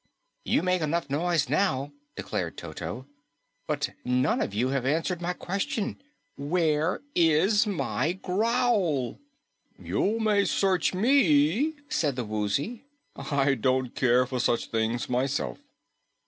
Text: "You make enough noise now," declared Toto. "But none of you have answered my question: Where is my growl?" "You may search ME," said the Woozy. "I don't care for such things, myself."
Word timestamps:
"You 0.45 0.63
make 0.63 0.81
enough 0.81 1.11
noise 1.11 1.47
now," 1.47 1.91
declared 2.15 2.57
Toto. 2.57 3.05
"But 3.67 3.91
none 4.03 4.41
of 4.41 4.51
you 4.51 4.69
have 4.69 4.83
answered 4.83 5.21
my 5.21 5.33
question: 5.33 6.01
Where 6.37 7.01
is 7.13 7.67
my 7.67 8.13
growl?" 8.13 9.19
"You 9.77 10.17
may 10.19 10.45
search 10.45 10.95
ME," 10.95 11.75
said 11.87 12.15
the 12.15 12.25
Woozy. 12.25 12.83
"I 13.15 13.53
don't 13.53 13.93
care 13.93 14.25
for 14.25 14.39
such 14.39 14.71
things, 14.71 15.07
myself." 15.07 15.59